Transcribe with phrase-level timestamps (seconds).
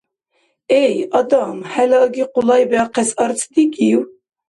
[0.83, 3.99] —Эй, адам, хӀела аги къулайбиахъес арц дигив?!